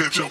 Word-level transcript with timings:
catch 0.00 0.20
up. 0.20 0.30